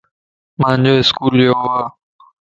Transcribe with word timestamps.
مانجو 0.59 0.93
اسڪول 1.01 1.35
يو 1.47 1.55
ا 1.77 1.79